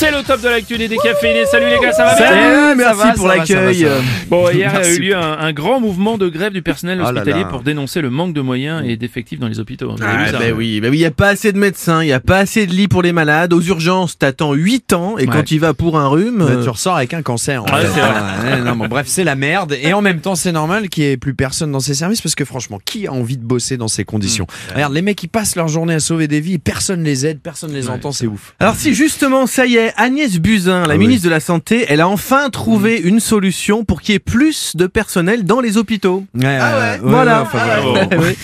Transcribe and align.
C'est 0.00 0.10
le 0.10 0.22
top 0.22 0.40
de 0.40 0.48
l'actu 0.48 0.78
des 0.78 0.88
décaféinés. 0.88 1.44
Salut 1.44 1.66
les 1.68 1.78
gars, 1.78 1.92
ça 1.92 2.06
va 2.06 2.16
bien 2.16 2.26
Salut, 2.26 2.76
merci 2.78 3.02
va, 3.06 3.12
pour 3.12 3.28
l'accueil. 3.28 3.86
Bon, 4.30 4.48
hier 4.50 4.70
a 4.74 4.78
Merci. 4.78 4.96
eu 4.96 5.00
lieu 5.02 5.14
un, 5.16 5.38
un 5.38 5.52
grand 5.52 5.78
mouvement 5.78 6.16
de 6.16 6.26
grève 6.30 6.54
du 6.54 6.62
personnel 6.62 6.98
Oh 7.00 7.04
là 7.12 7.20
hospitalier 7.20 7.42
là. 7.42 7.48
pour 7.48 7.60
dénoncer 7.60 8.00
le 8.00 8.08
manque 8.08 8.32
de 8.32 8.40
moyens 8.40 8.82
et 8.86 8.96
d'effectifs 8.96 9.38
dans 9.38 9.48
les 9.48 9.60
hôpitaux. 9.60 9.94
Ah, 10.00 10.32
ben 10.38 10.54
oui, 10.56 10.80
ben 10.80 10.90
oui, 10.90 10.96
il 10.98 11.02
y 11.02 11.04
a 11.04 11.10
pas 11.10 11.28
assez 11.28 11.52
de 11.52 11.58
médecins, 11.58 12.02
il 12.02 12.08
y 12.08 12.14
a 12.14 12.20
pas 12.20 12.38
assez 12.38 12.66
de 12.66 12.72
lits 12.72 12.88
pour 12.88 13.02
les 13.02 13.12
malades. 13.12 13.52
Aux 13.52 13.60
urgences, 13.60 14.16
t'attends 14.16 14.54
8 14.54 14.94
ans 14.94 15.18
et 15.18 15.26
Ouais. 15.26 15.26
quand 15.30 15.50
il 15.50 15.58
va 15.60 15.74
pour 15.74 15.98
un 15.98 16.08
rhume, 16.08 16.38
Bah, 16.38 16.46
euh, 16.48 16.62
tu 16.64 16.70
ressors 16.70 16.96
avec 16.96 17.12
un 17.12 17.20
cancer. 17.20 17.62
En 17.62 17.66
Ouais, 17.66 17.82
fait. 17.82 17.88
c'est 17.94 18.00
vrai. 18.00 18.10
Ah, 18.14 18.44
ouais, 18.56 18.60
non, 18.62 18.76
bon, 18.76 18.88
bref, 18.88 19.06
c'est 19.06 19.24
la 19.24 19.34
merde. 19.36 19.76
Et 19.82 19.92
en 19.92 20.00
même 20.00 20.20
temps, 20.20 20.34
c'est 20.34 20.52
normal 20.52 20.88
qu'il 20.88 21.04
n'y 21.04 21.10
ait 21.10 21.16
plus 21.18 21.34
personne 21.34 21.72
dans 21.72 21.80
ces 21.80 21.92
services 21.94 22.22
parce 22.22 22.34
que 22.34 22.46
franchement, 22.46 22.78
qui 22.82 23.06
a 23.06 23.12
envie 23.12 23.36
de 23.36 23.44
bosser 23.44 23.76
dans 23.76 23.88
ces 23.88 24.04
conditions 24.04 24.46
Regarde, 24.74 24.94
les 24.94 25.02
mecs, 25.02 25.22
ils 25.22 25.28
passent 25.28 25.56
leur 25.56 25.68
journée 25.68 25.92
à 25.94 26.00
sauver 26.00 26.26
des 26.26 26.40
vies 26.40 26.54
et 26.54 26.58
personne 26.58 27.02
les 27.04 27.26
aide, 27.26 27.40
personne 27.42 27.72
les 27.74 27.90
entend, 27.90 28.12
c'est 28.12 28.26
ouf. 28.26 28.54
Alors 28.60 28.76
si 28.76 28.94
justement, 28.94 29.46
ça 29.46 29.66
y 29.66 29.76
est, 29.76 29.89
Agnès 29.96 30.38
Buzyn, 30.38 30.86
la 30.86 30.94
Ah 30.94 30.96
ministre 30.96 31.24
de 31.24 31.30
la 31.30 31.40
Santé, 31.40 31.86
elle 31.88 32.00
a 32.00 32.08
enfin 32.08 32.50
trouvé 32.50 32.98
une 32.98 33.20
solution 33.20 33.84
pour 33.84 34.00
qu'il 34.00 34.12
y 34.12 34.16
ait 34.16 34.18
plus 34.18 34.74
de 34.76 34.86
personnel 34.86 35.44
dans 35.44 35.60
les 35.60 35.76
hôpitaux. 35.76 36.24
Ouais, 36.34 36.44
ouais, 36.44 36.58
ouais, 36.58 36.98
Voilà. 37.02 37.42
enfin, 37.42 37.58
Ah 37.60 38.16
ouais. 38.16 38.36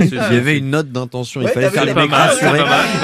Il 0.00 0.14
y 0.14 0.18
avait 0.18 0.58
une 0.58 0.70
note 0.70 0.90
d'intention, 0.92 1.40
il 1.42 1.48
fallait 1.48 1.70
faire 1.70 1.84
les 1.84 1.94
mal, 1.94 2.08
c'est 2.38 2.46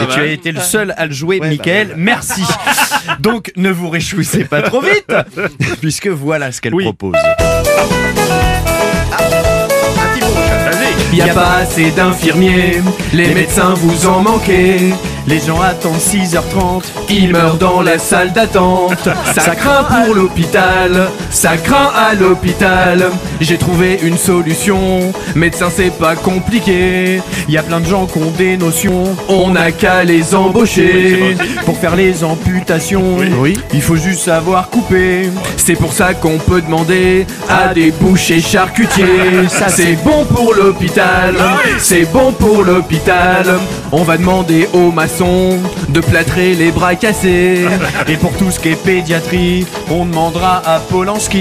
Et 0.04 0.08
tu 0.14 0.20
as 0.20 0.26
été 0.26 0.52
le 0.52 0.60
seul 0.60 0.94
à 0.96 1.06
le 1.06 1.12
jouer, 1.12 1.38
Ouais, 1.40 1.48
Mickaël. 1.50 1.94
Merci. 1.96 2.42
Donc, 3.20 3.52
ne 3.56 3.70
vous 3.70 3.88
réjouissez 3.88 4.44
pas 4.44 4.62
trop 4.62 4.80
vite, 4.80 5.12
puisque 5.80 6.08
voilà 6.08 6.52
ce 6.52 6.60
qu'elle 6.60 6.74
Oui. 6.74 6.84
propose. 6.84 7.14
Vas-y. 10.32 10.94
Il 11.12 11.18
y 11.18 11.22
a 11.22 11.32
pas 11.34 11.56
assez 11.58 11.90
d'infirmiers, 11.92 12.80
les 13.12 13.32
médecins 13.34 13.74
vous 13.74 14.06
en 14.06 14.20
manquez. 14.22 14.92
Les 15.28 15.40
gens 15.40 15.60
attendent 15.60 15.96
6h30. 15.98 16.84
Ils 17.08 17.30
meurent 17.32 17.56
dans 17.56 17.82
la 17.82 17.98
salle 17.98 18.32
d'attente. 18.32 19.08
Ça 19.34 19.56
craint 19.56 19.82
pour 19.82 20.14
l'hôpital. 20.14 21.08
Ça 21.30 21.56
craint 21.56 21.90
à 21.96 22.14
l'hôpital. 22.14 23.10
J'ai 23.40 23.58
trouvé 23.58 23.98
une 24.04 24.16
solution. 24.18 25.12
Médecin, 25.34 25.66
c'est 25.74 25.90
pas 25.90 26.14
compliqué. 26.14 27.20
Il 27.48 27.54
y 27.54 27.58
a 27.58 27.62
plein 27.64 27.80
de 27.80 27.86
gens 27.86 28.06
qui 28.06 28.18
ont 28.18 28.30
des 28.30 28.56
notions. 28.56 29.16
On 29.28 29.50
n'a 29.50 29.72
qu'à 29.72 30.04
les 30.04 30.34
embaucher. 30.34 31.36
Pour 31.64 31.76
faire 31.76 31.96
les 31.96 32.22
amputations, 32.22 33.16
Oui. 33.40 33.58
il 33.74 33.82
faut 33.82 33.96
juste 33.96 34.20
savoir 34.20 34.70
couper. 34.70 35.30
C'est 35.56 35.74
pour 35.74 35.92
ça 35.92 36.14
qu'on 36.14 36.38
peut 36.38 36.60
demander 36.62 37.26
à 37.48 37.74
des 37.74 37.90
bouchers 37.90 38.40
charcutiers. 38.40 39.06
Ça, 39.48 39.68
c'est 39.68 39.96
bon 40.04 40.24
pour 40.24 40.54
l'hôpital. 40.54 41.34
C'est 41.78 42.04
bon 42.12 42.30
pour 42.32 42.62
l'hôpital. 42.62 43.44
On 43.90 44.02
va 44.04 44.16
demander 44.16 44.68
aux 44.72 44.90
de 45.18 46.00
plâtrer 46.00 46.54
les 46.54 46.70
bras 46.72 46.94
cassés. 46.94 47.64
Et 48.08 48.16
pour 48.16 48.32
tout 48.36 48.50
ce 48.50 48.60
qui 48.60 48.68
est 48.68 48.82
pédiatrie, 48.82 49.66
on 49.90 50.04
demandera 50.04 50.62
à 50.66 50.78
Polanski. 50.78 51.40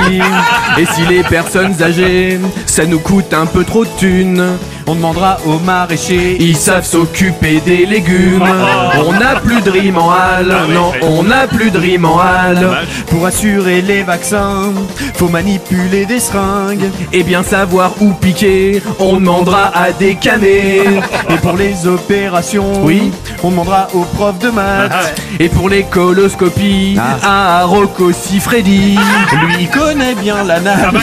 Et 0.78 0.86
si 0.86 1.06
les 1.08 1.24
personnes 1.24 1.82
âgées, 1.82 2.40
ça 2.66 2.86
nous 2.86 3.00
coûte 3.00 3.34
un 3.34 3.46
peu 3.46 3.66
trop 3.66 3.84
de 3.84 3.90
thunes. 3.98 4.46
On 4.88 4.94
demandera 4.96 5.38
aux 5.46 5.58
maraîchers. 5.60 6.38
Ils 6.40 6.56
savent 6.56 6.86
s'occuper 6.86 7.60
des 7.66 7.86
légumes. 7.88 8.44
On 9.08 9.12
n'a 9.14 9.36
plus 9.40 9.62
de 9.62 9.72
rime 9.72 9.98
en 9.98 10.12
halle. 10.12 10.56
Non, 10.70 10.92
on 11.02 11.24
n'a 11.24 11.48
plus 11.48 11.72
de 11.72 11.78
rime 11.78 12.06
en 12.06 12.20
halle. 12.20 12.86
Pour 13.08 13.26
assurer 13.26 13.82
les 13.82 14.04
vaccins, 14.04 14.72
faut 15.16 15.28
manipuler 15.28 16.06
des 16.06 16.20
seringues. 16.20 16.90
Et 17.12 17.24
bien 17.24 17.44
savoir 17.44 17.92
où 18.00 18.14
piquer, 18.14 18.82
on 19.00 19.14
demandera 19.16 19.72
à 19.76 19.92
des 19.92 20.16
camés. 20.16 20.82
Et 21.30 21.38
pour 21.42 21.54
les 21.58 21.88
opérations, 21.88 22.86
Oui. 22.86 23.12
on 23.44 23.50
demandera 23.50 23.88
aux 23.94 24.04
profs 24.16 24.40
de 24.40 24.50
maths. 24.50 25.16
Et 25.40 25.50
pour 25.50 25.68
les 25.70 25.84
coloscopies, 25.84 26.98
à 27.24 27.64
Rocco 27.66 28.12
Siffredi. 28.12 28.98
Lui, 29.42 29.56
il 29.62 29.70
connaît 29.70 30.16
bien 30.16 30.44
la 30.44 30.60
nappe. 30.60 30.96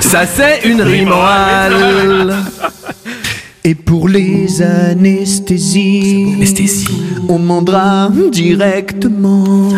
Ça 0.00 0.22
c'est 0.26 0.60
une 0.64 0.82
rime 0.82 1.12
en 1.12 1.22
halle. 1.22 2.36
Et 3.68 3.74
pour 3.74 4.08
les 4.08 4.62
anesthésies, 4.62 6.36
on 7.28 7.40
demandera 7.40 8.12
directement 8.30 9.70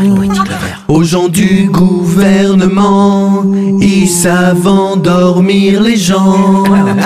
aux 0.88 1.03
gens 1.03 1.28
du 1.28 1.71
gouvernement. 1.72 3.44
Ils 3.81 4.06
savent 4.06 4.66
endormir 4.66 5.81
les 5.81 5.97
gens. 5.97 6.65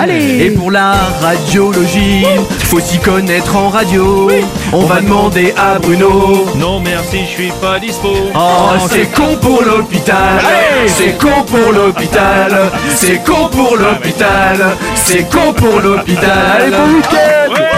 Et 0.09 0.49
pour 0.49 0.71
la 0.71 0.95
radiologie, 1.21 2.25
faut 2.65 2.81
s'y 2.81 2.97
connaître 2.97 3.55
en 3.55 3.69
radio. 3.69 4.29
On 4.73 4.83
va 4.83 4.99
demander 4.99 5.53
à 5.55 5.79
Bruno. 5.79 6.47
Non 6.57 6.81
merci, 6.81 7.19
je 7.25 7.43
suis 7.43 7.53
pas 7.61 7.79
dispo. 7.79 8.09
Oh, 8.35 8.71
c'est 8.89 9.09
con 9.15 9.37
pour 9.39 9.63
l'hôpital. 9.63 10.41
C'est 10.87 11.17
con 11.17 11.43
pour 11.47 11.71
l'hôpital. 11.71 12.71
C'est 12.93 13.23
con 13.23 13.47
pour 13.49 13.77
l'hôpital. 13.77 14.75
C'est 15.05 15.29
con 15.29 15.53
pour 15.53 15.81
l'hôpital. 15.81 16.63
Et 16.65 16.71
bon 16.71 16.95
week-end. 16.95 17.72